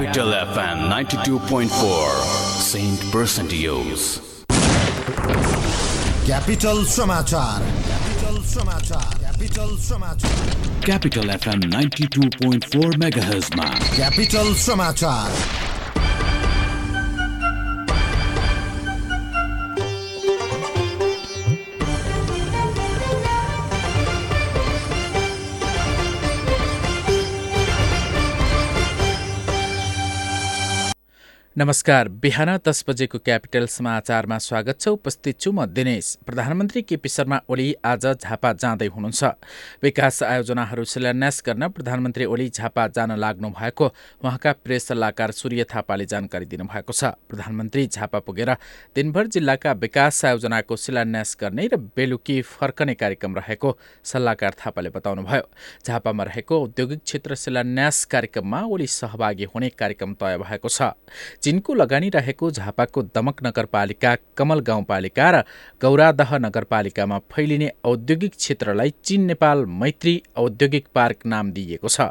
[0.00, 1.68] Capital FM 92.4
[2.68, 4.04] Saint Percentios.
[6.24, 10.54] Capital समाचार capital समाचार capital समाचार
[10.88, 14.54] Capital FM 92.4 MHz मा क्यापिटल
[31.60, 37.40] नमस्कार बिहान दस बजेको क्यापिटल समाचारमा स्वागत छ। उपस्थित छु म दिनेश। प्रधानमन्त्री केपी शर्मा
[37.52, 39.24] ओली आज झापा जाँदै हुनुहुन्छ।
[39.82, 43.86] विकास आयोजनाहरू शिलान्यास गर्न प्रधानमन्त्री ओली झापा जान लाग्नु भएको
[44.24, 48.54] उहाँका प्रेस सल्लाहकार सूर्य थापाले जानकारी दिनुभएको छ। प्रधानमन्त्री झापा पुगेर
[48.96, 55.44] दिनभर जिल्लाका विकास आयोजनाको शिलान्यास गर्ने र बेलुकी फर्कने कार्यक्रम रहेको सल्लाहकार थापाले बताउनुभयो।
[55.84, 60.96] झापामा रहेको औद्योगिक क्षेत्र शिलान्यास कार्यक्रममा ओली सहभागी हुने कार्यक्रम तय भएको छ।
[61.50, 65.42] जिनको लगानी रहेको झापाको दमक नगरपालिका कमल गाउँपालिका र
[65.82, 72.06] गौरादह नगरपालिकामा फैलिने औद्योगिक क्षेत्रलाई चीन नेपाल मैत्री औद्योगिक पार्क नाम दिइएको छ।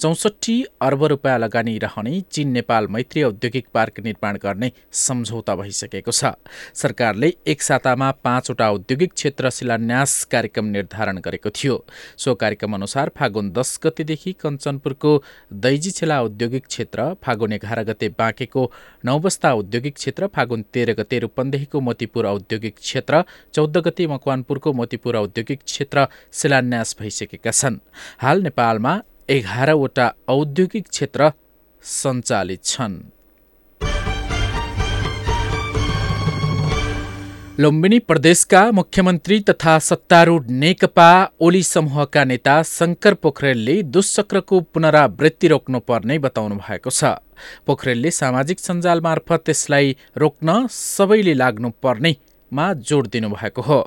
[0.00, 6.34] चौसठी अर्ब रुपियाँ लगानी रहने चीन नेपाल मैत्री औद्योगिक पार्क निर्माण गर्ने सम्झौता भइसकेको छ।
[6.74, 11.78] सरकारले एक सातामा पाँचवटा औद्योगिक क्षेत्र शिलान्यास कार्यक्रम निर्धारण गरेको थियो।
[12.16, 15.16] सो कार्यक्रम अनुसार फागुन दस गतेदेखि कञ्चनपुरको
[15.62, 18.70] दैजीछेला औद्योगिक क्षेत्र फागुन एघार गते बाँकेको
[19.04, 25.62] नौबस्ता औद्योगिक क्षेत्र फागुन तेह्र गते रूपन्देहीको मोतीपुर औद्योगिक क्षेत्र चौध गते मकवानपुरको मोतीपुर औद्योगिक
[25.62, 27.78] क्षेत्र शिलान्यास भइसकेका छन्।
[28.18, 29.00] हाल नेपालमा
[29.30, 31.32] एघारवटा औद्योगिक क्षेत्र
[31.82, 33.19] सञ्चालित छन्।
[37.60, 41.08] लुम्बिनी प्रदेशका मुख्यमन्त्री तथा सत्तारूढ नेकपा
[41.40, 47.10] ओली समूहका नेता शङ्कर पोखरेलले दुष्चक्रको पुनरावृत्ति रोक्नुपर्ने बताउनु भएको छ।
[47.66, 53.80] पोखरेलले सामाजिक सञ्जाल मार्फत त्यसलाई रोक्न सबैले लाग्नुपर्नेमा जोड दिनुभएको हो।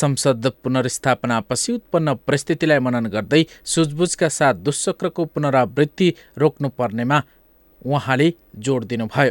[0.00, 3.42] संसद पुनर्स्थापनापछि उत्पन्न परिस्थितिलाई मनन गर्दै
[3.74, 6.08] सुझबुझका साथ दुष्चक्रको पुनरावृत्ति
[6.38, 7.22] रोक्नुपर्नेमा
[7.84, 9.30] उहाँले जोड दिनुभयो।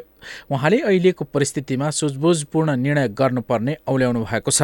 [0.51, 4.61] उहाँले अहिलेको परिस्थितिमा सुझबुझपूर्ण निर्णय गर्नुपर्ने औल्याउनु भएको छ।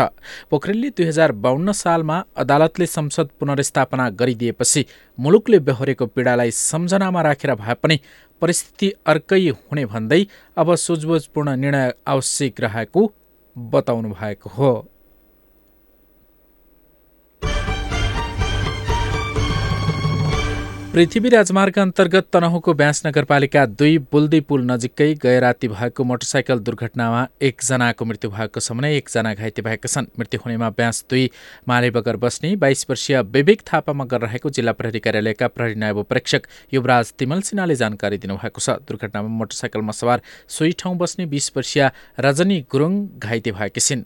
[0.50, 4.86] पोखरेलले दुई हजार बाहन्न सालमा अदालतले संसद पुनर्स्थापना गरिदिएपछि
[5.18, 8.00] मुलुकले बेहोरेको पीडालाई सम्झनामा राखेर भए पनि
[8.42, 10.26] परिस्थिति अर्कै हुने भन्दै
[10.58, 13.12] अब सुझबुझपूर्ण निर्णय आवश्यक रहेको
[13.56, 14.72] बताउनु भएको हो।
[20.98, 27.20] पृथ्वी राजमार्ग अन्तर्गत तनहुको ब्यास नगरपालिका दुई बुल्दी पुल नजिकै गए राति भएको मोटरसाइकल दुर्घटनामा
[27.40, 31.30] एकजनाको मृत्यु भएको छ भने एकजना घाइते भएका छन्। मृत्यु हुनेमा ब्यास दुई
[31.68, 36.48] माले बगर बस्ने बाइस वर्षीय विवेक थापा मगर रहेको जिल्ला प्रहरी कार्यालयका प्रहरी नायब प्रेक्षक
[36.74, 42.60] युवराज तिमल सिन्हाले जानकारी दिनुभएको छ। दुर्घटनामा मोटरसाइकलमा सवार सोही ठाउँ बस्ने बिस वर्षीय रजनी
[42.72, 44.04] गुरुङ घाइते भएकी छिन्।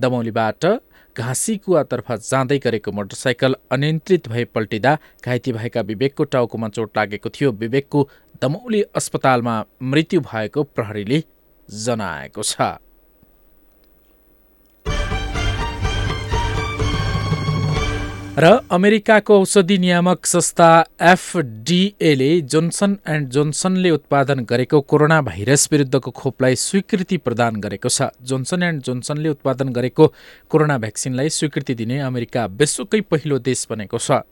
[0.00, 0.66] दमौलीबाट
[1.16, 8.08] घाँसीकुवातर्फ जाँदै गरेको मोटरसाइकल अनियन्त्रित भई पल्टिँदा घाइते भएका विवेकको टाउकोमा चोट लागेको थियो। विवेकको
[8.42, 11.22] दमौली अस्पतालमा मृत्यु भएको प्रहरीले
[11.68, 12.83] जनाएको छ।
[18.36, 20.68] र अमेरिकाको औषधि नियामक संस्था
[21.02, 28.62] एफडिएले जोन्सन एन्ड जोन्सनले उत्पादन गरेको कोरोना भाइरस विरुद्धको खोपलाई स्वीकृति प्रदान गरेको छ। जोन्सन
[28.62, 30.12] एन्ड जोन्सनले उत्पादन गरेको
[30.50, 34.26] कोरोना भ्याक्सिनलाई स्वीकृति दिने अमेरिका विश्वकै पहिलो देश बनेको छ।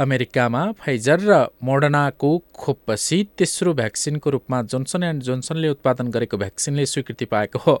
[0.00, 7.24] अमेरिकामा फाइजर र मोडर्नाको खोपपछि तेस्रो भ्याक्सिनको रूपमा जोन्सन एन्ड जोन्सनले उत्पादन गरेको भ्याक्सिनले स्वीकृति
[7.24, 7.74] पाएको हो।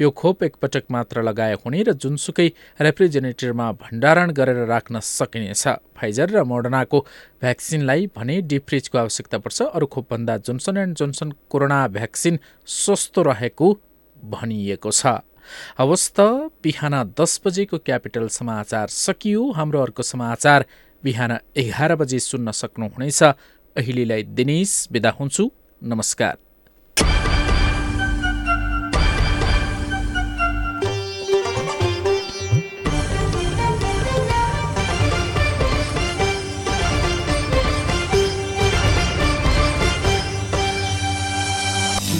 [0.00, 2.48] यो खोप एकपटक मात्र लगाए हुने र जुनसुकै
[2.80, 5.64] रेफ्रिजरेटरमा भण्डारण गरेर राख्न सकिनेछ
[5.96, 6.98] फाइजर र मोडर्नाको
[7.40, 13.66] भ्याक्सिनलाई भने डिप फ्रिजको आवश्यकता पर्छ। अरू खोपभन्दा Johnson and Johnson corona vaccine सस्तो रहेको
[14.22, 15.06] भनिएको छ।
[15.78, 20.66] हवस् त बिहान दस बजेको क्यापिटल समाचार सकियो। हाम्रो अर्को समाचार
[21.04, 23.22] बिहान एघार बजे सुन्न सक्नुहुनेछ।
[23.76, 25.50] अहिलेलाई दिनेश बिदा हुन्छु।
[25.82, 26.49] नमस्कार।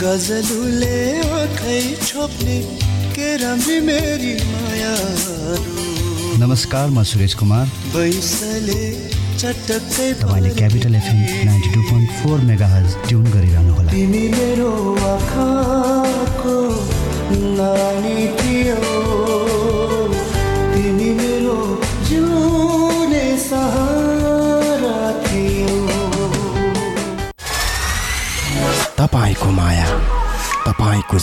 [0.00, 2.56] गजलुले आँखै छोप्ने
[3.12, 4.94] के राम्री मेरी माया
[6.40, 8.80] नमस्कार म सुरेश कुमार। बैसले
[9.36, 12.38] चटक्कै तपाईँले capital FM ninety two point four
[12.76, 14.72] megahertz tune गरिरहनुहोला। तिमी मेरो
[15.12, 16.56] आँखाको
[17.60, 19.09] नानी थियो।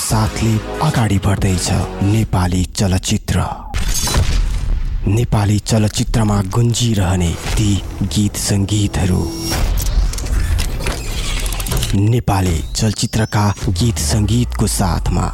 [0.08, 0.52] साथले
[0.88, 1.68] अगाडि बढ्दैछ
[2.04, 3.42] नेपाली चलचित्र।
[5.08, 7.70] नेपाली चलचित्रमा गुन्जिरहने ती
[8.16, 9.20] गीत सङ्गीतहरू।
[12.10, 15.28] नेपाली चलचित्रका गीत सङ्गीतको साथमा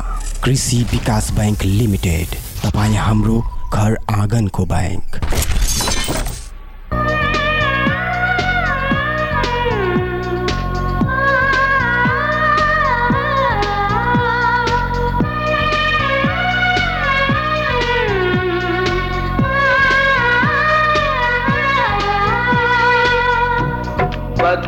[0.44, 3.40] कृषि विकास बैङ्क लिमिटेड तपाईँ हाम्रो
[3.74, 5.20] घर आँगनको बैङ्क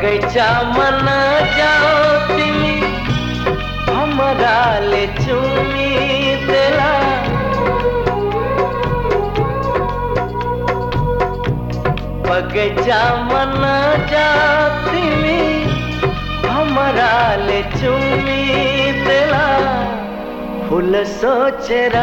[0.05, 1.19] बगैँचा मना
[1.57, 2.75] जाओ तिमी
[3.87, 5.87] हमराले चुमी
[6.45, 6.91] देला।
[12.27, 13.75] बगैँचा मना
[14.11, 15.41] जाओ तिमी
[16.45, 18.41] हमराले चुमी
[19.07, 19.45] देला।
[20.69, 21.97] फुल सोचेर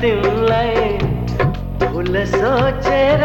[0.00, 0.98] तिमीलाई
[1.84, 3.24] फुल सोचेर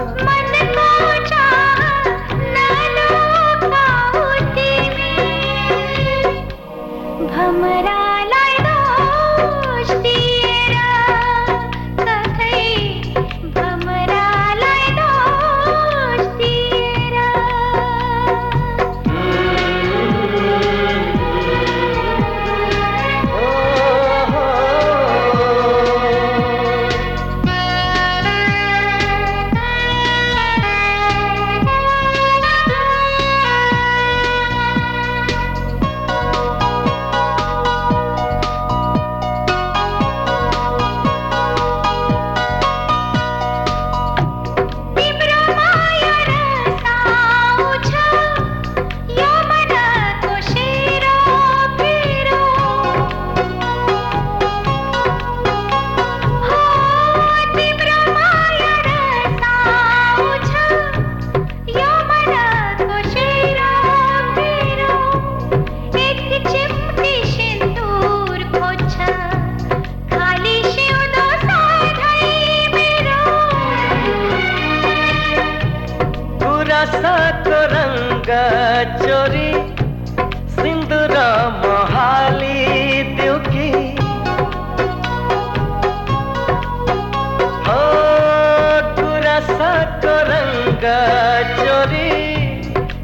[91.57, 92.11] चोरी,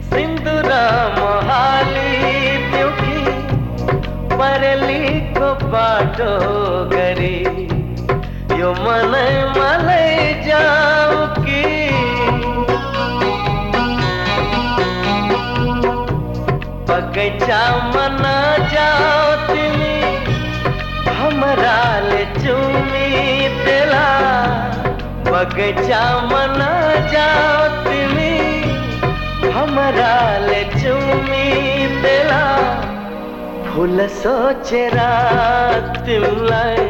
[0.02, 0.84] सिंदूरा
[1.18, 3.22] महाली दुखी
[4.36, 6.32] परली को बाटो
[6.90, 7.40] गरी।
[8.62, 9.14] यो मन
[9.58, 9.88] मल
[10.48, 11.64] जाऊ की?
[16.90, 20.00] बगैचा मना जाओ तिमी,
[21.12, 24.08] हमरा ले चुमी दिला।
[25.38, 26.70] बगीचा मना
[27.14, 30.16] जात में हमारा
[30.46, 31.50] ले चुमी
[32.04, 32.46] दिला।
[33.68, 36.88] फूल सोच रात में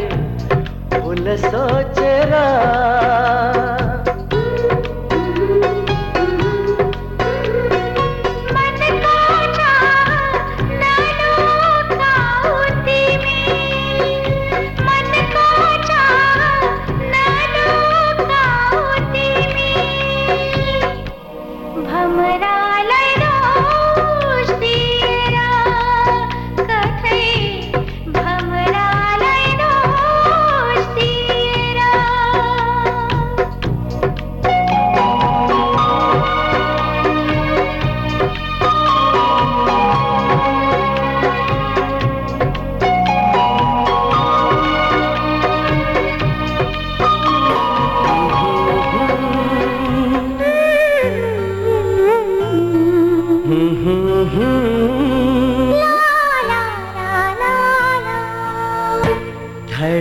[0.94, 2.00] फूल सोच
[2.32, 3.76] रात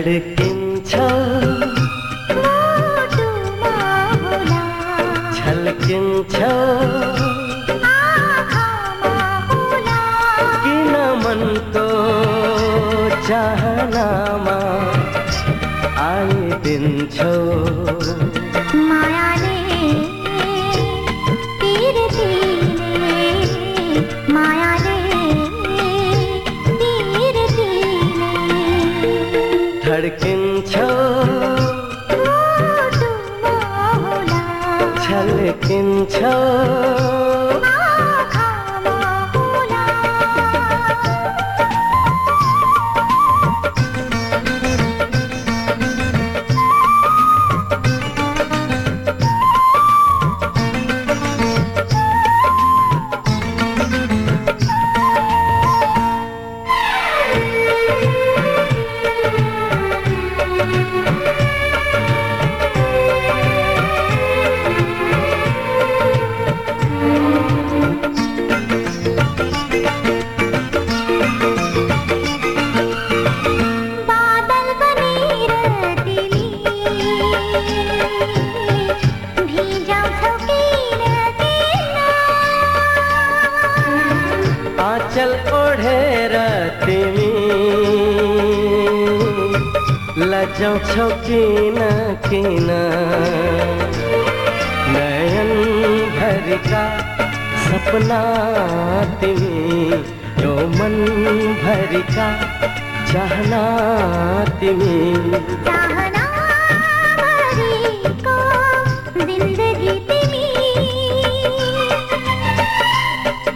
[0.07, 0.56] கிடைக்கும்
[97.87, 98.21] सपना
[99.19, 99.97] तिमी
[100.43, 100.95] यो मन
[101.61, 102.25] भरिका
[103.11, 103.61] चाहना
[104.59, 104.97] तिमी
[105.67, 106.25] चाहना
[107.21, 108.35] भरिको
[109.29, 110.43] जिन्दगी तिमी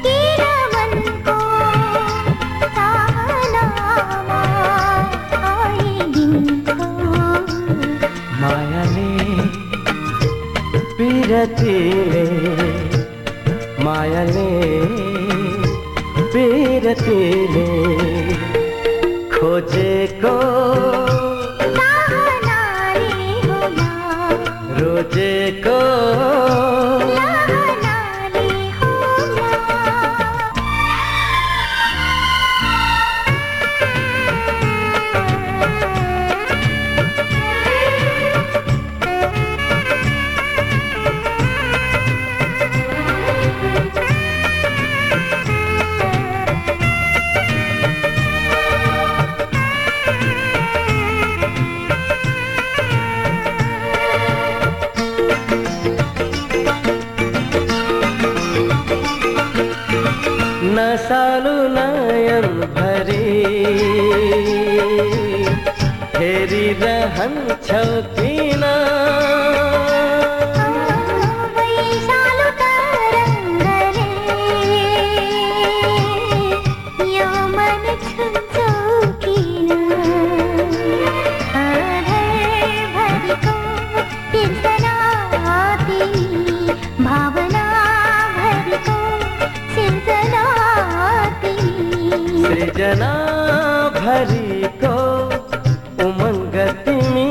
[0.06, 0.42] किन
[0.76, 1.38] मनको
[17.02, 18.01] ছিল
[92.92, 93.12] सपना
[93.96, 94.96] भरिको
[96.06, 97.28] उमङ्ग तिमी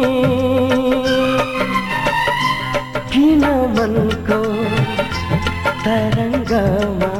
[3.12, 3.44] किन
[3.76, 4.40] मनको
[5.84, 7.12] तरङ्गमा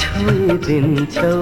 [0.00, 1.32] छोइदिन्छौ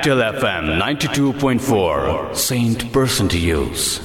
[0.00, 4.00] Capital FM 92.4, Saint Person to Use.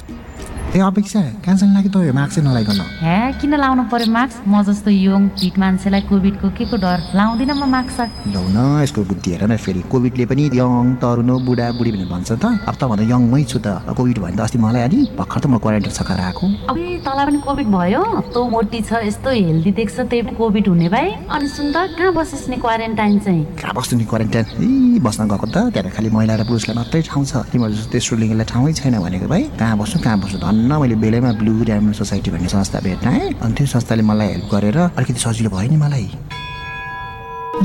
[0.76, 4.92] ए अपेक्षा कहाँसम्म लाग्यो त यो मार्क्सै नलाइकन हे किन लाउनु पर्यो मास्क म जस्तो
[4.92, 9.44] यङ फिट मान्छेलाई कोभिडको के को डर लाउँदिनँ म मास्क लौ न यसको बुद्धि हेर
[9.48, 13.44] न फेरि कोभिडले पनि यङ तरुण बुढा बुढी भनेर भन्छ त अब त भन्दा यङमै
[13.48, 16.44] छु त कोभिड भयो भने त अस्ति मलाई अनि भर्खर त म क्वारेन्टाइन सकाएर आएको
[16.68, 16.76] अब
[17.08, 18.04] तँलाई पनि कोभिड भयो
[18.36, 22.50] तँ मोटी छ यस्तो हेल्दी देख्छ त्यही कोभिड हुने भाइ अनि सुन त कहाँ बसिस्
[22.52, 26.76] नि क्वारेन्टाइन चाहिँ बस्नु नि क्वारेन्टाइन ए बस्न गएको त। त्यहाँ खालि महिला र पुरुषलाई
[26.80, 30.72] मात्रै ठाउँ छ तिमीहरू जस्तो लिङ्गलाई ठाउँै छैन भनेको भाइ। कहाँ बस्नु कहाँ बस्नु धन्न।
[30.82, 35.20] मैले बेलैमा ब्लु डायमन्ड सोसाइटी भन्ने संस्था भेट्टाएँ अनि त्यो संस्थाले मलाई हेल्प गरेर अलिकति
[35.20, 36.08] सजिलो भयो नि मलाई।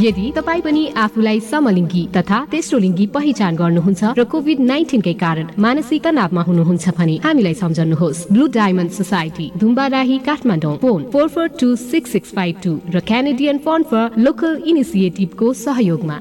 [0.01, 6.01] यदि तपाईँ पनि आफूलाई समलिङ्गी तथा तेस्रो लिङ्गी पहिचान गर्नुहुन्छ र कोभिड नाइन्टिनकै कारण मानसिक
[6.05, 10.75] तनावमा हुनुहुन्छ भने हामीलाई सम्झनुहोस्। Blue diamond society Dhumbarahi Kathmandu.
[10.85, 16.19] Phone four four two six six five two र क्यानेडियन फन्ड फर लोकल इनिसिएटिभको सहयोगमा।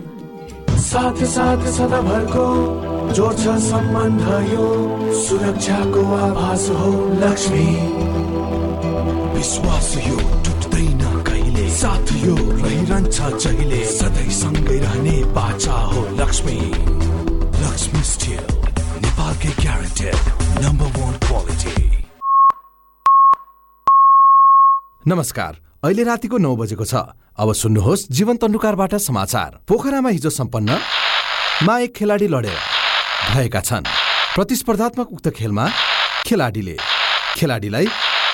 [0.89, 1.17] साथ
[1.77, 2.45] सदाभरको
[3.61, 4.65] सम्बन्ध यो
[5.23, 6.91] सुरक्षाको आभास हो
[7.23, 7.67] लक्ष्मी।
[9.35, 10.17] विश्वास यो
[11.79, 13.17] साथ यो रहिरहन्छ
[13.89, 16.57] सधैँ सँगै रहने बाचा हो लक्ष्मी।
[17.55, 18.43] लक्ष्मी स्टिल
[19.03, 20.17] नेपालकै ग्यारेन्टेड
[20.63, 21.75] नम्बर वान क्वालिटी
[25.05, 25.53] नमस्कार
[25.85, 30.79] अहिले रातिको नौ बजेको छ। अब सुन्नुहोस् जीवन तन्डुकारबाट समाचार। पोखरामा हिजो सम्पन्न
[31.63, 32.59] मा एक खेलाडी लडेर
[33.31, 33.87] भएका छन्।
[34.35, 35.65] प्रतिस्पर्धात्मक उक्त खेलमा
[36.27, 36.77] खेलाडीले
[37.37, 37.87] खेलाडीलाई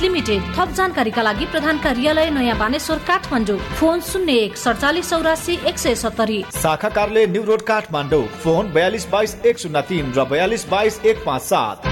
[0.00, 5.78] लिमिटेड थप जानकारीका लागि प्रधान कार्यालय नयाँ बानेश्वर काठमाडौँ। फोन शून्य एक सडचालिस चौरासी एक
[5.78, 10.68] सय सत्तरी। शाखा कार्यालय न्यू रोड काठमाडौँ। फोन बयालिस बाइस एक शून्य तिन र बयालिस
[10.68, 11.90] बाइस एक पाँच सात।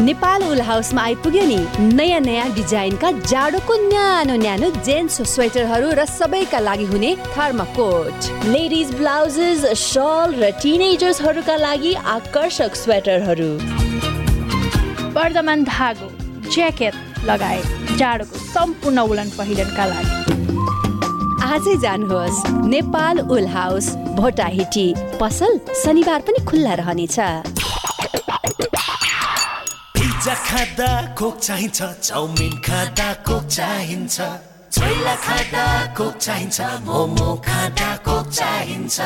[0.00, 1.58] नेपाल उल हाउसमा आइपुग्यो नि
[1.94, 9.66] नयाँ नयाँ डिजाइनका जाडोको न्यानो न्यानो जेन्ट्स स्वेटरहरू र सबैका लागि हुने थर्माकोट। लेडिज ब्लाउजेस
[9.74, 13.50] सल र टिनेजर्सहरूका लागि आकर्षक स्वेटरहरू।
[15.18, 16.08] वर्धमान धागो
[16.54, 16.94] ज्याकेट
[17.28, 20.14] लगायत जाडोको सम्पूर्ण उलन पहिरनका लागि।
[21.46, 22.38] आजै जानुहोस्
[22.74, 23.86] नेपाल उल हाउस
[24.18, 24.86] भोटाहिटी।
[25.20, 27.18] पसल शनिबार पनि खुल्ला रहनेछ।
[29.96, 34.16] पिज्जा खाँदा कोक चाहिन्छ चाउमिन खाँदा कोक चाहिन्छ।
[34.70, 35.66] छोइला खाँदा
[35.98, 38.96] कोक चाहिन्छ मोमो खाँदा कोक चाहिन्छ।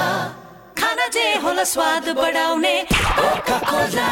[0.82, 2.74] खाना जे होला स्वाद बढाउने
[3.18, 4.08] Coca Cola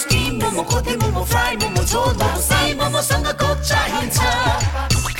[0.00, 4.18] steam momo kothey momo fry momo jhol momo Sai मोमोसँग Coke चाहिन्छ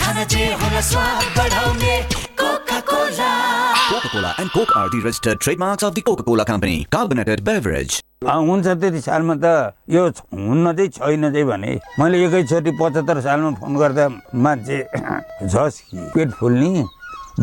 [0.01, 1.95] खाना जे होला स्वाद बढाउने
[2.43, 3.31] Coca Cola
[3.93, 6.87] Coca-Cola and Coke are the registered trademarks of the Coca-Cola Company.
[6.91, 8.01] Carbonated beverage.
[8.25, 10.03] हुन्छ त्यति सालमा त यो
[10.33, 14.09] हुन्न चाहिँ छैन चाहिँ भने मैले एकैचोटि पचहत्तर सालमा फोन गर्दा
[14.45, 14.79] मान्छे
[15.47, 15.81] झस्
[16.15, 16.85] पेट फुल्ने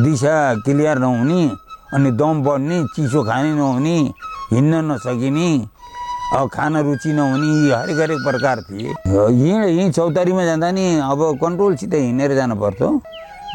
[0.03, 0.35] दिशा
[0.65, 1.41] क्लियर नहुने
[1.93, 3.97] अनि दम बढ्ने चिसो खाने नहुने
[4.53, 5.49] हिँड्न नसकिने
[6.37, 11.21] अब खाना रुचि नहुने यी हरेक हरेक प्रकार थिए। यहीँ यहीँ चौतारीमा जाँदा नि अब
[11.41, 12.81] कन्ट्रोलसित हिँडेर जानुपर्छ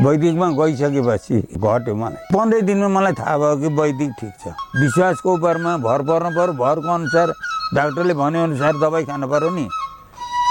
[0.02, 5.76] वैदिकमा गइसकेपछि घट्यो मलाई। पन्ध्र दिनमा मलाई थाहा भयो कि वैदिक ठिक छ। विश्वासको उपरमा
[5.86, 7.32] भर पर्नु पऱ्यो भरको अनुसार
[7.74, 9.68] डाक्टरले भनेअनुसार दबाई खानु पऱ्यो नि।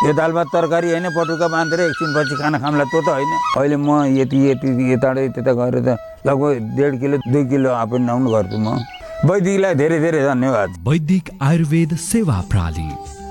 [0.03, 4.03] यो दाल भात तरकारी होइन पटुका बाँधेर एकछिनपछि खाना खामला त्यो त होइन। अहिले म
[4.19, 5.95] यति यति यताबाट त्यता गएर त
[6.27, 8.67] लगभग डेढ किलो दुई किलो एन्ड डाउन गर्छु म।
[9.23, 12.87] वैदिकलाई धेरै धेरै धन्यवाद। वैदिक आयुर्वेद सेवा प्रणाली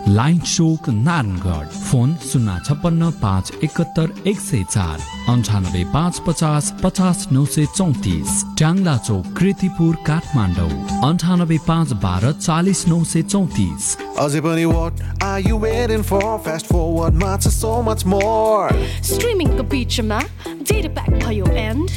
[0.08, 4.98] लाइन चोक नारायणगढ। फोन शून्य छप्पन्न पाँच एकहत्तर एक सय चार।
[5.30, 10.70] अन्ठानब्बे पाँच पचास पचास नौ सय चौतिस। ट्याङ्ला चोक कृतिपुर काठमाडौँ।
[11.08, 16.38] अन्ठानब्बे पाँच बाह्र चालिस नौ सय चौतिस। अझै पनि what are you waiting for?
[16.46, 18.72] Fast forward मा छ so much more.
[19.10, 21.90] स्ट्रिमिङको बिचमा डेटा प्याक भयो एन्ड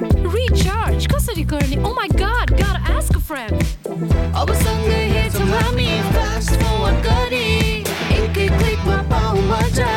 [0.00, 7.02] रिचार्ज कसरी गर्ने my God got ask a friend अब सँगै हेर्छौँ हामी फास्ट फरवर्ड
[7.06, 7.50] गरी
[8.18, 9.90] एकै क्लिकमा पाऊ मजा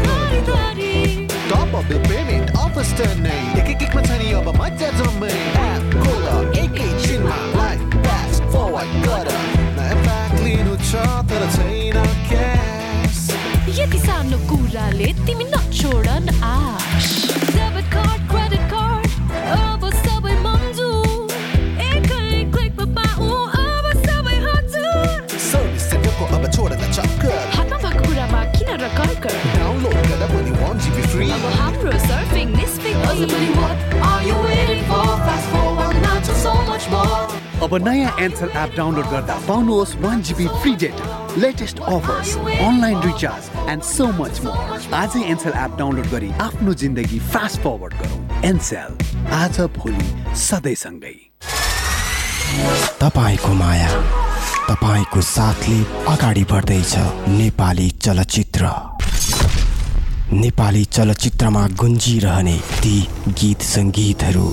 [0.00, 5.32] घरिघरि top up bill payment offers टर्नै एक एक क्लिकमा छ नि अब मजा जम्मै
[5.64, 9.32] एप खोल एकैछिनमा लाइफ फास्ट फरवर्ड गर
[9.78, 12.00] नयाँ प्याक लिनु छ तर छैन
[12.32, 13.24] क्यास
[13.80, 17.12] यति सानो कुराले तिमी नछोड न आश
[17.56, 18.25] डेबिट कार्ड क्रेडिट कार्ड
[37.66, 41.06] अब नयाँ एन्सर एप डाउनलोड गर्दा पाउनुहोस् one GB free data
[41.38, 47.18] latest offers online recharge and so much more आजै एन्सर एप डाउनलोड गरी आफ्नो जिन्दगी
[47.34, 51.14] फास्ट फरवर्ड गरौँ एनसेल आज भोलि सधैँसँगै।
[53.00, 53.88] तपाईँको माया
[54.68, 55.78] तपाईँको साथले
[56.12, 56.94] अगाडि बढ्दैछ।
[57.28, 58.70] नेपाली चलचित्र।
[60.32, 62.96] नेपाली चलचित्रमा गुन्जिरहने ती
[63.28, 64.48] गीत सङ्गीतहरू।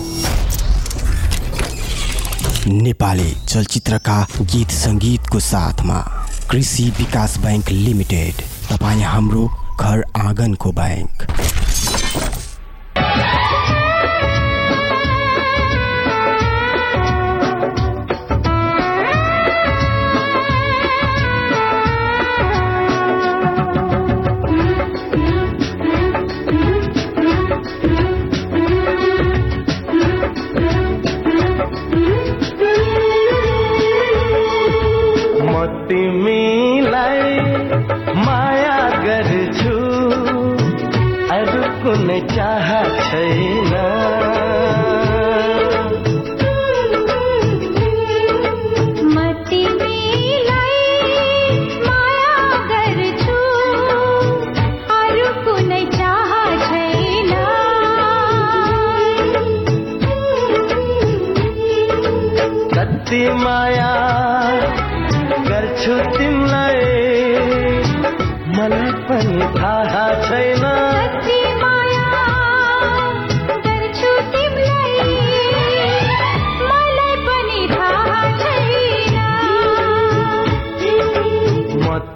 [2.68, 6.00] नेपाली चलचित्रका गीत सङ्गीतको साथमा
[6.52, 9.48] कृषि विकास बैङ्क लिमिटेड तपाईँ हाम्रो
[9.80, 11.28] घर आँगनको बैङ्क
[43.14, 43.63] चाह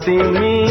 [0.09, 0.66] म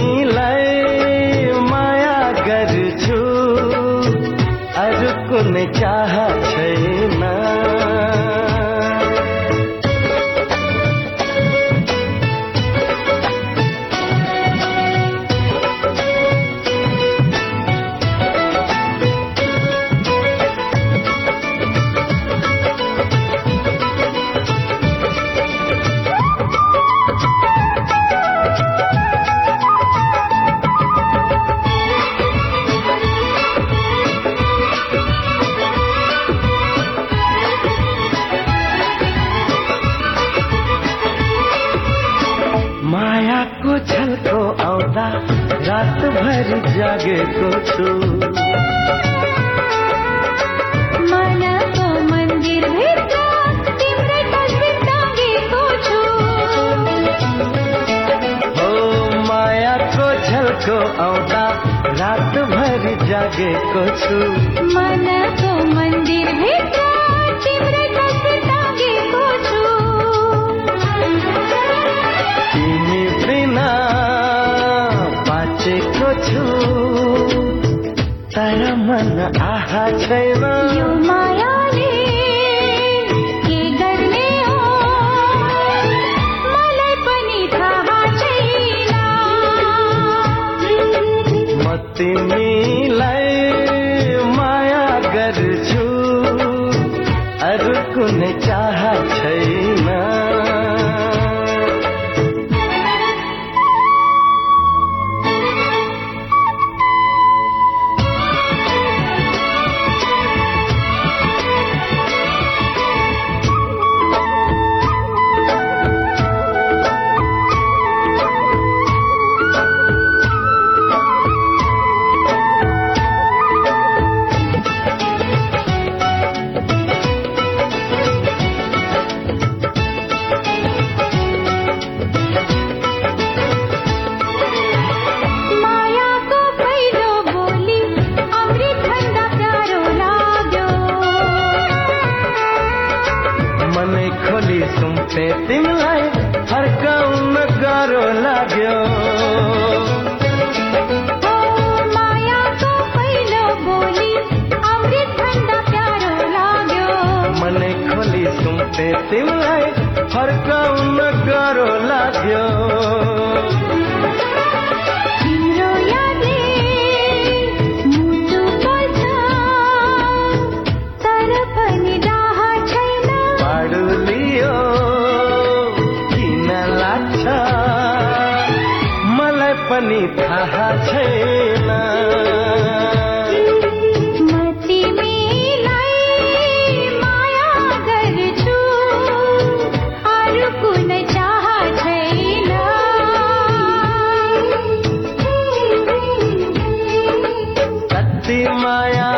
[198.26, 199.10] कति माया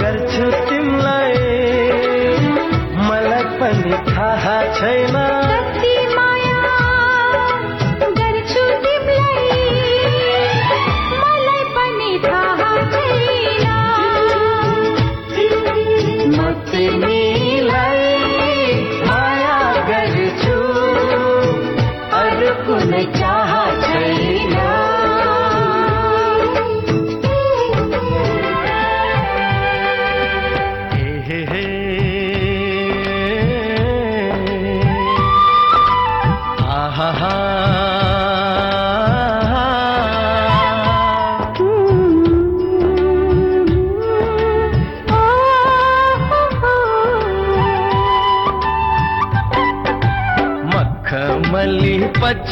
[0.00, 1.34] गर्छु तिमलाई
[3.08, 5.39] मलाई पनि थाहा छैन।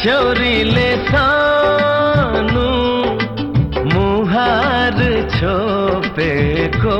[0.03, 2.69] ಚೌರಿಲೆ ಸಾನು
[3.93, 4.99] ಮುಹಾರ
[5.37, 6.33] ಛೋಪೆ
[6.83, 6.99] ಕೋ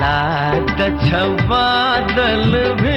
[0.00, 2.87] लाग छवादल भी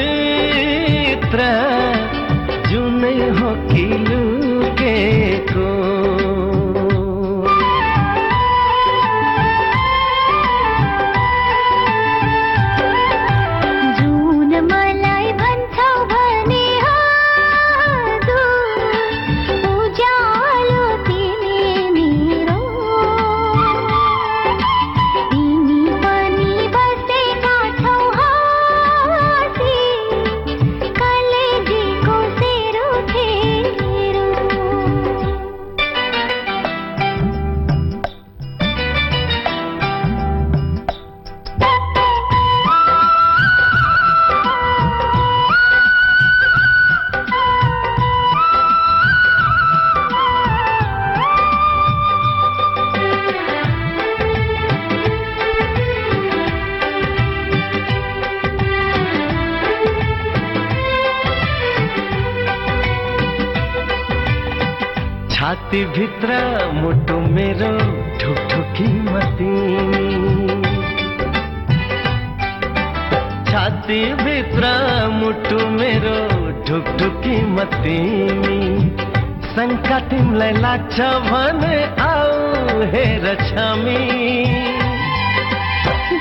[80.96, 81.62] चवन
[82.06, 84.02] आओ हे रछमी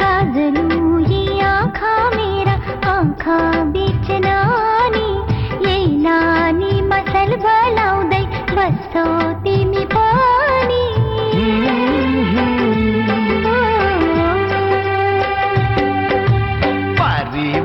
[0.00, 1.22] गाजलू ये
[2.16, 2.54] मेरा
[3.74, 5.08] बीच नानी
[5.68, 7.34] ये नानी मसल
[8.56, 9.06] बसो
[9.44, 10.84] तिमी पानी।
[17.00, 17.60] पारी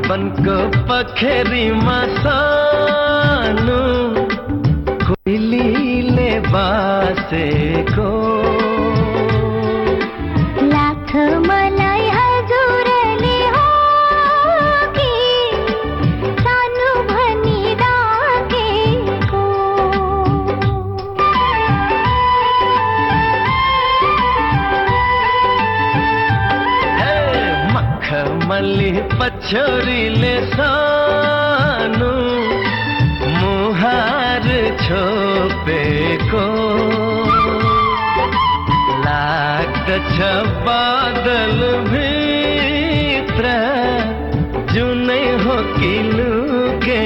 [0.92, 1.35] पखे
[29.14, 32.14] पछोरी ले सानू
[33.40, 34.48] मुहार
[34.82, 35.84] छोपे
[36.32, 36.46] को।
[39.06, 39.90] लाग
[40.66, 42.14] बादल भी
[44.74, 46.34] जुने हो किलू
[46.86, 47.04] के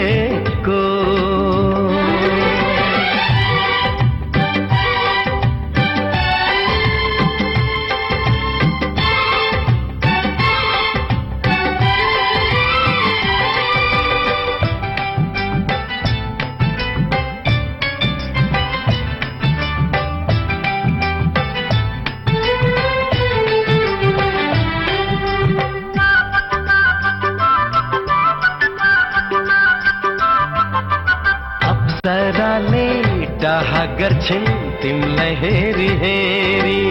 [34.29, 36.81] गर्छिन् तिमीलाई हेरी। हेरी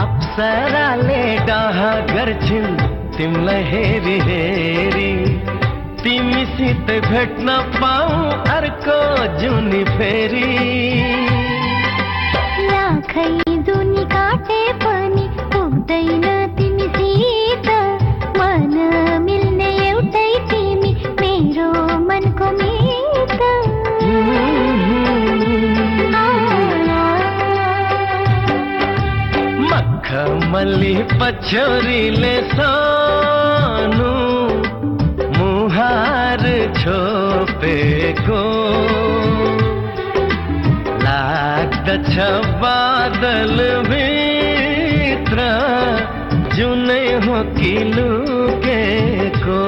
[0.00, 1.78] अप्सराले डाह
[2.12, 2.76] गर्छिन्
[3.16, 5.12] तिमीलाई हेरी। हेरी
[6.02, 8.10] तिमीसित भेट्न पाऊ
[8.56, 9.00] अर्को
[9.40, 10.44] जुनी फेरि।
[12.68, 13.41] लाखै
[30.52, 34.16] मखमली पछौरीले सानो
[35.36, 36.42] मुहार
[36.80, 38.42] छोपेको
[41.04, 42.12] लाग्दछ
[42.64, 43.56] बादल
[43.88, 45.48] भित्र
[46.56, 49.60] जुनै हो कि लुकेको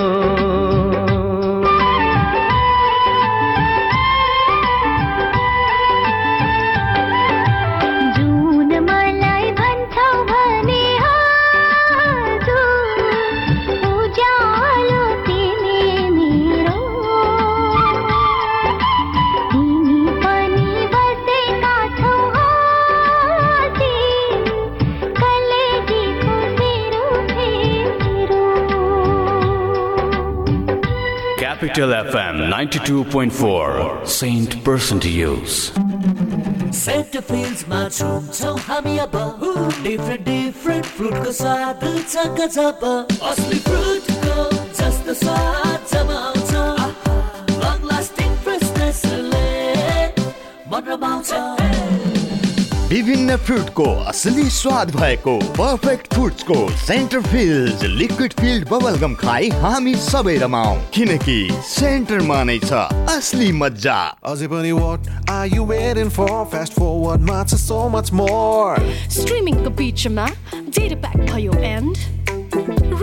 [31.75, 34.55] Capital FM 92.4, Saint
[35.05, 35.73] Use.
[36.75, 39.17] Saint फिल्ड्समा छुन्छौँ हामी अब
[39.83, 41.83] डिफ्रेन्ट डिफ्रेन्ट फ्रुटको स्वाद
[42.13, 42.87] छ गजब
[43.31, 44.39] असली फ्रुटको
[44.79, 46.53] जस्तो स्वाद जब आउँछ
[47.59, 49.45] लङ लास्टिङ फ्रेसनेसले
[50.71, 51.64] मन रमाउँछ
[52.89, 60.37] विभिन्न फ्रुटको असली स्वाद भएको perfect फ्रुट्सको centre filled liquid filled bubble खाई हामी सबै
[60.43, 61.37] रमाऊ किनकि
[61.69, 62.83] सेन्टरमा नै छ
[63.15, 63.97] असली मजा
[64.33, 66.29] अझै पनि what are you waiting for?
[66.55, 68.77] Fast forward मा छ so much more
[69.17, 71.95] स्ट्रिमिङको बिचमा डेटा प्याक भयो एन्ड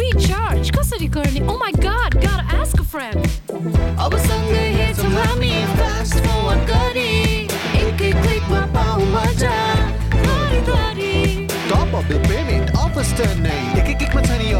[0.01, 1.41] रिचार्ज कसरी गर्ने?
[1.47, 7.09] ओ my God got ask a friend अब सँगै हेर्छौँ हामी fast forward गरी
[7.83, 9.60] एक एक क्लिकमा पाऊ मजा
[10.69, 14.01] गरी गरी top up bill payment offers टर्नै एक एक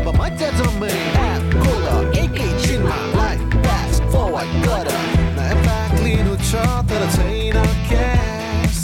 [0.02, 0.92] अब मजा जम्मै
[1.24, 1.86] एप खोल
[2.24, 4.92] एकैछिनमा लाइफ फास्ट फरवर्ड गर
[5.40, 7.58] नयाँ प्याक लिनु छ तर छैन
[7.90, 8.80] क्यास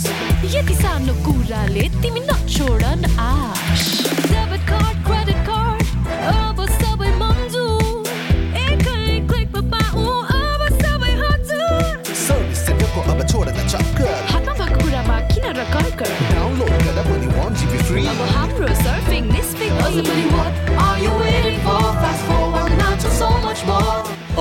[0.56, 2.84] यति सानो कुराले तिमी नछोड
[3.30, 3.57] आश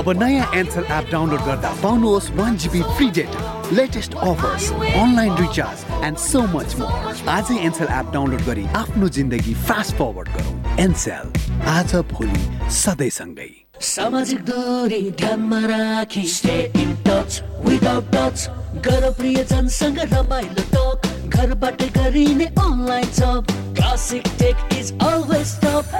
[0.07, 6.04] अब नयाँ एन्सल एप डाउनलोड गर्दा पाउनुहोस् one GB free data latest offers online recharge
[6.07, 11.67] and so much more आजै एन्सल एप डाउनलोड गरी आफ्नो जिन्दगी फास्ट फरवर्ड गरौँ। एन्सेल
[11.73, 13.48] आज भोलि सधैँसँगै
[13.87, 18.48] सामाजिक दूरी ध्यानमा राखी stay in touch without touch
[18.87, 25.98] गर प्रियजनसँग रमाइलो टक घरबाट गरिने online job classic tech is always top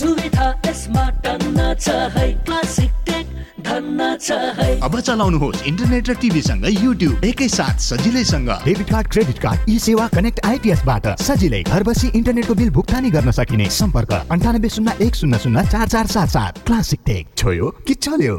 [0.00, 2.90] सुविधा यसमा टन्न छ है। क्लासिक
[3.66, 11.06] अब चलाउनुहोस् इन्टरनेट र टिभीसँग युट्युब एकैसाथ सजिलैसँग। Debit card credit card eSewa connect आइपिएसबाट
[11.22, 15.88] सजिलै घर बसी इन्टरनेटको बिल भुक्तानी गर्न सकिने। सम्पर्क अन्ठानब्बे शून्य एक शून्य शून्य चार
[15.88, 17.26] चार सात सात। Classic tech.
[17.36, 18.36] छोयो कि चल्यो?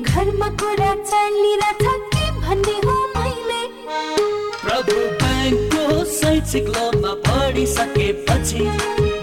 [0.00, 1.89] घरमा कुरा चलिरहेछ?
[6.50, 8.58] शैक्षिक लोनमा पढिसकेपछि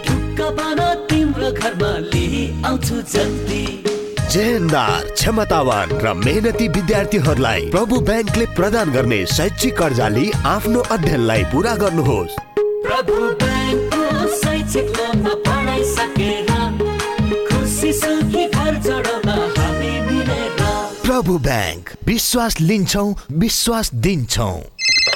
[0.07, 3.63] ढुक्क बन तिम्रो घरमा लिई आउँछु जल्दी।
[4.31, 11.75] जेहेन्दार क्षमतावान र मेहनती विद्यार्थीहरूलाई प्रभु ब्याङ्कले प्रदान गर्ने शैक्षिक कर्जा लिई आफ्नो अध्ययनलाई पुरा
[11.83, 12.39] गर्नुहोस्।
[12.87, 16.49] प्रभु ब्याङ्कको शैक्षिक लोनमा पढाइसकेर
[17.49, 20.63] खुसी सुखी घर चढाउन हामी मिलेर
[21.03, 23.05] प्रभु ब्याङ्क विश्वास लिन्छौ
[23.43, 24.51] विश्वास दिन्छौ।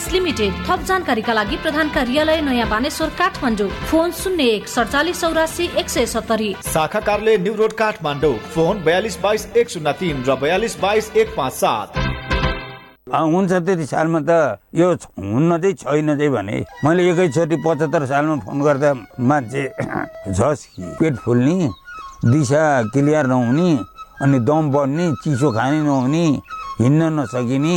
[0.00, 5.64] Finance limited. थप जानकारीका लागि प्रधान कार्यालय नयाँ बानेश्वर काठमाडौँ। फोन शून्य एक सडचालिस चौरासी
[5.76, 10.36] एक सय सत्तरी। शाखा कार्यालय न्यू रोड काठमाडौँ। फोन बयालिस बाइस एक शून्य तिन र
[10.40, 11.88] बयालिस बाइस एक पाँच सात।
[13.10, 14.88] त्यति सालमा त यो
[15.20, 18.90] हुन्न चाहिँ छैन चाहिँ भने मैले एकैचोटि पचहत्तर सालमा फोन गर्दा
[19.20, 19.62] मान्छे
[20.36, 20.64] झस्
[20.98, 21.68] पेट फुल्ने
[22.24, 23.70] दिशा क्लियर नहुने
[24.22, 26.24] अनि दम बढ्ने चिसो खाने नहुने
[26.80, 27.76] हिँड्न नसकिने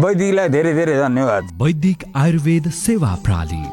[0.00, 3.64] वैदिकलाई धेरै धेरै धन्यवाद। वैदिक आयुर्वेद सेवा प्रणाली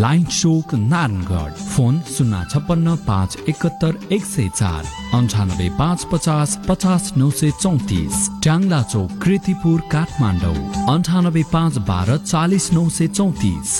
[0.00, 4.82] लाइन चोक नारायणगढ फोन शून्य छप्पन्न पाँच एकहत्तर एक सय चार
[5.18, 10.56] अन्ठानब्बे पाँच पचास पचास नौ सय चौतिस ट्याङ्ला चौक कृतिपुर काठमाडौँ
[10.94, 13.70] अन्ठानब्बे पाँच बाह्र चालिस नौ सय चौतिस।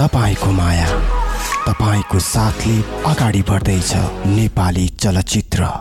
[0.00, 0.90] तपाईँको माया
[1.68, 2.76] तपाईँको साथले
[3.12, 3.92] अगाडि बढ्दैछ
[4.36, 5.72] नेपाली चलचित्र।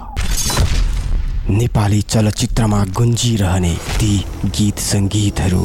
[1.52, 4.12] नेपाली चलचित्रमा गुन्जिरहने ती
[4.58, 5.64] गीत सङ्गीतहरू।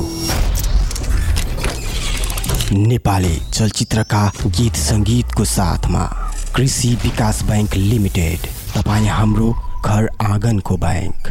[2.89, 6.05] नेपाली चलचित्रका गीत सङ्गीतको साथमा
[6.57, 9.53] कृषि विकास बैङ्क लिमिटेड तपाईँ हाम्रो
[9.85, 11.31] घर आँगनको बैङ्क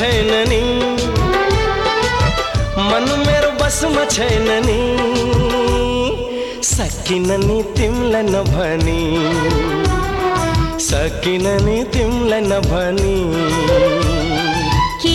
[0.00, 0.60] छैन नि
[2.84, 4.76] मन मेरो बसमा छैन नि
[6.68, 9.00] सकिन नि तिमीलाई नभनी।
[10.86, 13.18] सकिन नि तिमीलाई नभनी।
[15.02, 15.14] के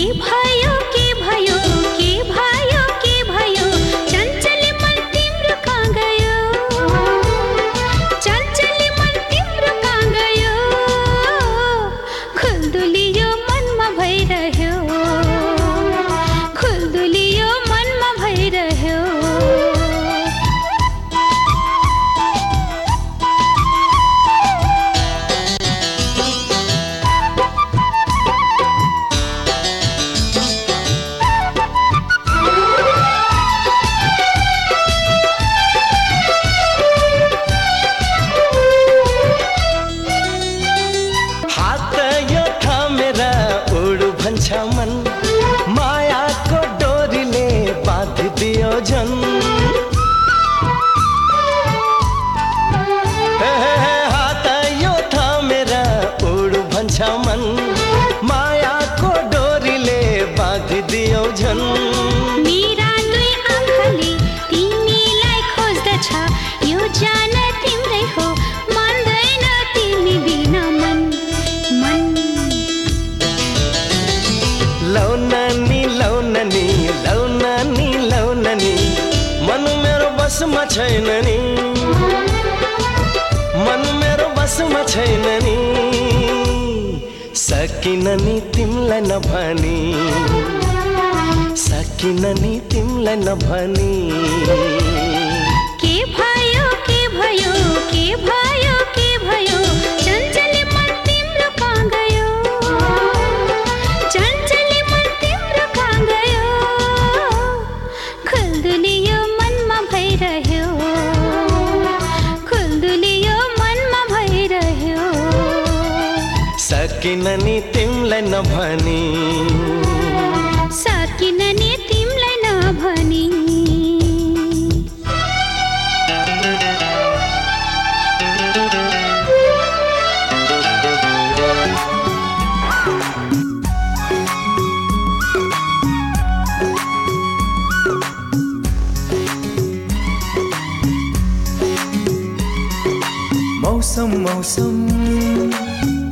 [144.36, 144.80] मौसम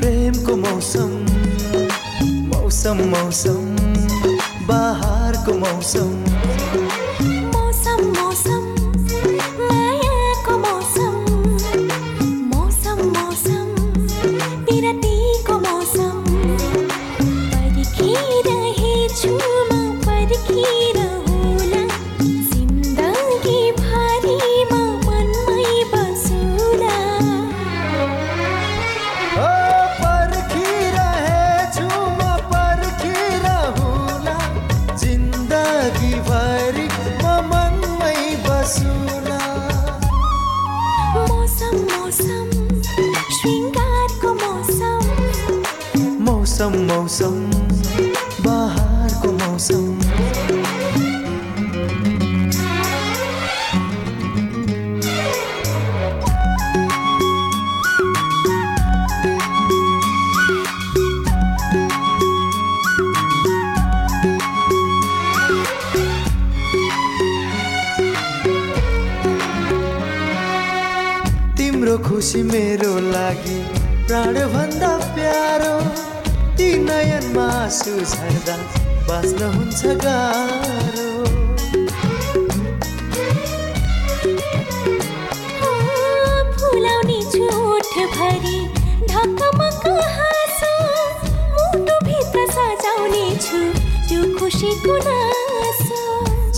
[0.00, 1.10] प्रेमको मौसम
[2.52, 3.64] मौसम मौसम
[4.68, 6.33] बहारको मौसम।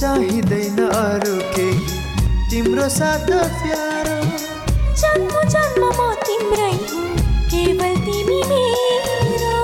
[0.06, 1.86] चाहिँदैन अरू केही।
[2.50, 3.26] तिम्रो साथ
[3.60, 4.18] प्यारो।
[5.00, 7.06] जन्म जन्म म तिम्रै हुँ
[7.50, 9.58] केवल तिमी मेरो।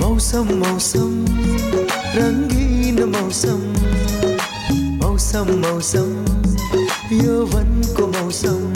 [0.00, 1.12] मौसम मौसम
[2.16, 3.60] रङ्गीन मौसम।
[5.02, 6.10] मौसम मौसम
[7.22, 8.73] यौवनको मौसम मौसम।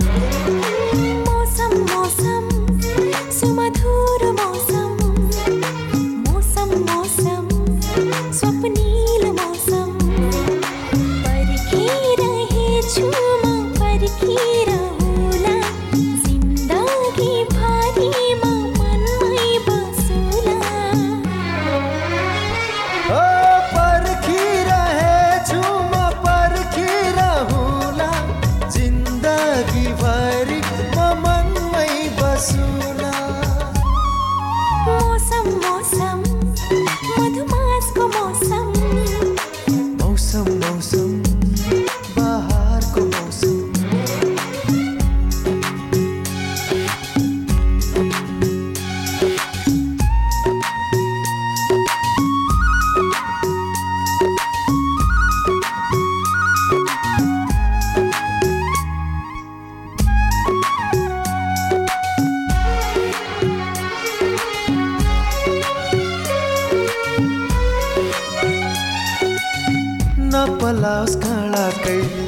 [70.38, 72.26] नपलाओस् काँडा कहिले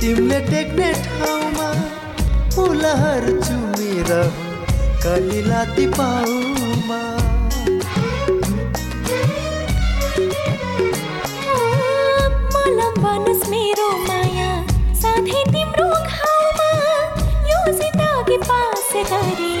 [0.00, 1.68] तिमीले टेक्ने ठाउँमा
[2.54, 4.26] फुलहरू चुमिरहँ
[5.02, 7.00] कलिलाती पाउमा।
[13.50, 14.50] मेरो माया
[15.00, 16.70] साथै तिम्रो घाउमा।
[17.50, 19.52] यो जिन्दगी पास गरे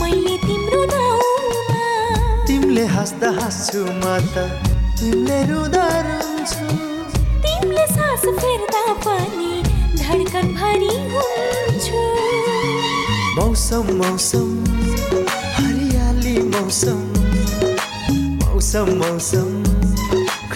[0.00, 1.82] मैले तिम्रो नाउँमा।
[2.46, 4.48] तिमीले हाँस्दा हाँस्छु म त
[4.98, 5.84] तिमीले रुँदा
[8.24, 9.52] सास फेर्दा पनि
[10.00, 12.02] धडकन भरि हुन्छु।
[13.36, 14.48] मौसम मौसम
[15.56, 17.02] हरियाली मौसम
[18.44, 19.48] मौसम मौसम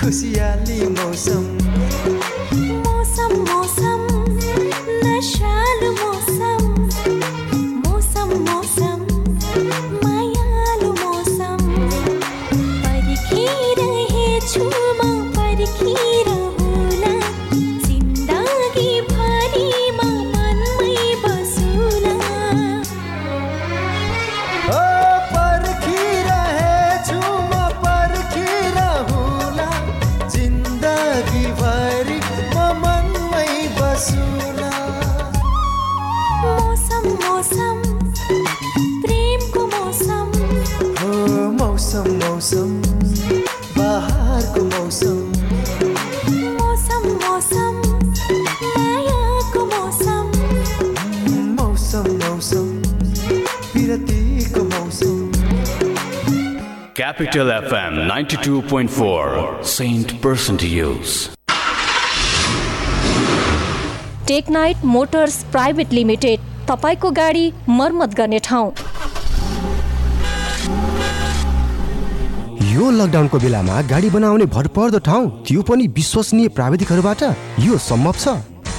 [0.00, 1.57] खुसियाली मौसम मौसम।
[56.98, 61.12] Capital FM 92.4, Saint Person to Use.
[64.28, 66.40] Technite motors private limited
[66.70, 68.72] तपाईँको गाडी मर्मत गर्ने ठाउँ।
[72.72, 77.22] यो लकडाउनको बेलामा गाडी बनाउने भरपर्दो ठाउँ त्यो पनि विश्वसनीय प्राविधिकहरूबाट
[77.68, 78.28] यो सम्भव छ।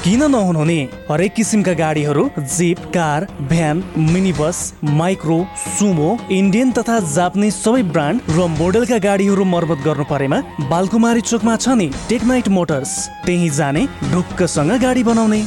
[0.04, 0.78] किन नहुनु नि
[1.08, 2.22] हरेक किसिमका गाडीहरू
[2.52, 3.82] jeep car van
[4.12, 4.58] mini bus
[5.00, 10.40] micro Sumo Indian तथा जापानिज सबै ब्रान्ड र मोडलका गाडीहरू मर्मत गर्नु परेमा
[10.70, 12.94] बालकुमारी चोकमा छ नि टेकनाइट मोटर्स।
[13.26, 15.42] त्यही जाने ढुक्कसँग गाडी बनाउने।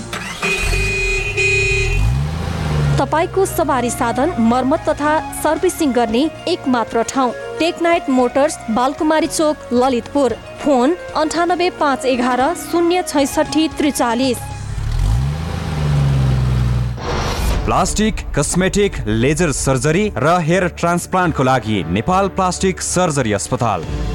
[3.01, 6.23] तपाईँको सवारी साधन मर्मत तथा सर्भिसिङ गर्ने
[6.55, 7.33] एक मात्र ठाउँ।
[7.63, 14.39] टेकनाइट मोटर्स बालकुमारी चोक ललितपुर फोन अन्ठानब्बे पाँच एघार शून्य छैसठी त्रिचालिस।
[17.65, 23.85] प्लास्टिक कस्मेटिक लेजर सर्जरी र हेयर ट्रान्सप्लान्टको लागि नेपाल प्लास्टिक सर्जरी अस्पताल।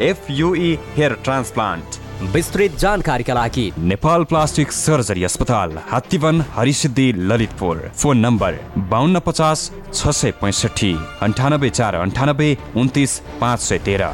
[0.00, 1.96] एफयुई हेयर ट्रान्सप्लान्ट
[2.34, 8.58] विस्तृत जानकारीका लागि नेपाल प्लास्टिक सर्जरी अस्पताल हात्तीवन हरिसिद्धि ललितपुर। फोन नम्बर
[8.90, 10.92] बाहन्न पचास छ सय पैँसठी
[11.22, 14.10] अन्ठानब्बे चार अन्ठानब्बे उन्तिस पाँच सय तेह्र।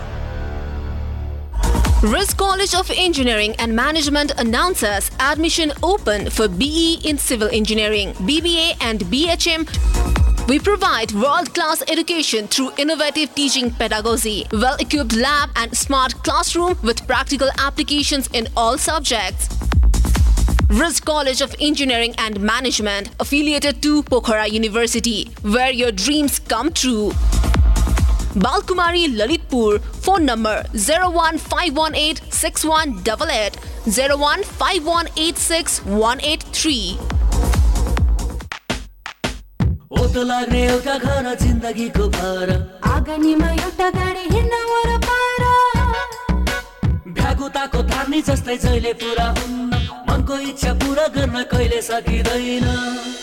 [2.05, 8.67] Risk College of Engineering and Management announces admission open for BE in Civil Engineering, BBA,
[8.89, 9.65] and BHM.
[10.47, 16.77] We provide world class education through innovative teaching pedagogy, well equipped lab, and smart classroom
[16.83, 19.49] with practical applications in all subjects.
[20.69, 27.13] Risk College of Engineering and Management, affiliated to Pokhara University, where your dreams come true.
[28.35, 33.57] Balkumari Lalitpur, phone number 01518 6188
[40.05, 40.11] 01518 183.
[40.11, 42.49] ओतो लाग्ने एउटा घर जिन्दगीको भर
[42.85, 45.43] आँगनीमा एउटा गाडी हिँड्न वरपर
[47.09, 49.73] भ्यागुताको धार्नी जस्तै जहिले पुरा हुन्न।
[50.09, 52.67] मनको इच्छा पुरा गर्न कहिले सकिँदैन।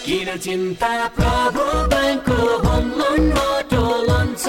[0.06, 1.64] किन चिन्ता प्रभु
[1.94, 4.46] ब्याङ्कको होम लोन मोटो लोन छ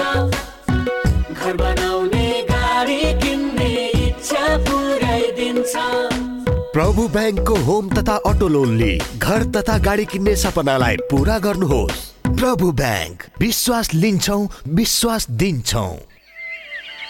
[1.37, 3.69] घर बनाउने गाडी किन्ने
[4.07, 5.73] इच्छा पुऱ्याइदिन्छ।
[6.73, 12.01] प्रभु ब्याङ्कको होम तथा अटो लोनले घर तथा गाडी किन्ने सपनालाई पुरा गर्नुहोस्।
[12.43, 14.37] प्रभु ब्याङ्क। विश्वास लिन्छौ
[14.67, 15.85] विश्वास दिन्छौ।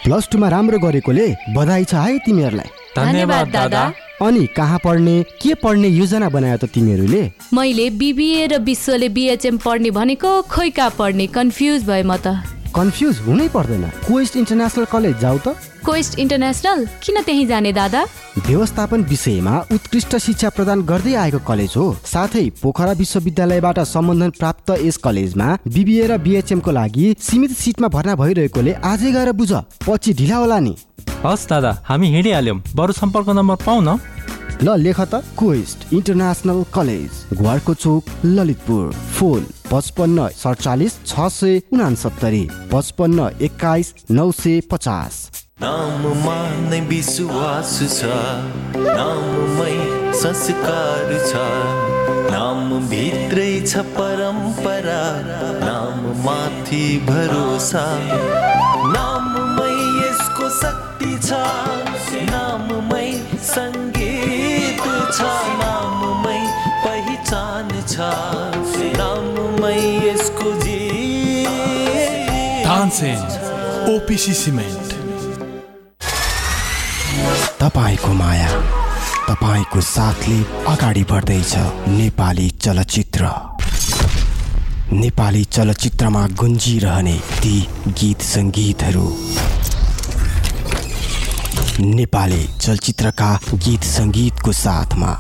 [0.04, 1.26] प्लस टूमा राम्रो गरेकोले
[1.56, 7.50] बधाई छ है तिमीहरूलाई। धन्यवाद, दादा। अनि कहाँ पढ्ने के पढ्ने योजना बनायो त तिमीहरूले?
[7.54, 12.38] मैले बिबिए र विश्वले बिएचएम पढ्ने भनेको खोइ कहाँ पढ्ने कन्फ्युज भए म त।
[12.70, 18.04] कन्फ्युज हुनै पर्दैन। क्वेस्ट इन्टरनेसनल कलेज जाऊ त। कोइस्ट इन्टरनेसनल किन त्यहीँ जाने दादा?
[18.48, 24.98] व्यवस्थापन विषयमा उत्कृष्ट शिक्षा प्रदान गर्दै आएको कलेज हो। साथै पोखरा विश्वविद्यालयबाट सम्बन्धन प्राप्त यस
[24.98, 29.52] कलेजमा बिबिए र बिएचएम को लागि सीमित सिटमा भर्ना भइरहेकोले आजै गएर बुझ।
[29.84, 30.76] पछि ढिला होला नि।
[31.26, 34.00] हस् दादा हामी हिँडिहाल्यौँ। बरु सम्पर्क नम्बर पाउ न।
[34.64, 42.44] ल लेख त। क्वेस्ट इन्टरनेसनल कलेज घुवारको चोक ललितपुर। फोन पचपन्न सडचालिस छ सय उनासत्तरी।
[42.72, 46.40] पचपन्न एक्काइस नौ सय पचास। नाममा
[46.70, 48.08] नै विश्वास छ।
[48.98, 49.76] नाममै
[50.22, 51.44] संस्कार छ।
[52.34, 55.04] नाम भित्रै छ परम्परा।
[55.64, 57.86] नाम माथि भरोसा।
[58.96, 61.40] नाममै यसको शक्ति छ।
[62.32, 63.08] नाममै
[63.54, 64.84] सङ्गीत
[65.18, 65.30] छ।
[65.64, 66.40] नाममै
[66.86, 68.10] पहिचान छ।
[69.00, 70.82] नाममै यसको जी
[73.96, 74.93] ओपिसी सिमेन्ट।
[77.64, 78.48] तपाईँको माया
[79.28, 81.54] तपाईँको साथले अगाडि बढ्दैछ
[81.88, 83.30] नेपाली चलचित्र।
[84.94, 87.56] नेपाली चलचित्रमा गुन्जिरहने ती
[87.88, 89.08] गीत सङ्गीतहरू।
[91.80, 95.12] नेपाली चलचित्रका गीत सङ्गीतको साथमा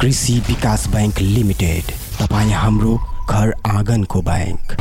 [0.00, 2.96] कृषि विकास बैङ्क लिमिटेड तपाईँ हाम्रो
[3.28, 4.76] घर आँगनको ब्याङ्क।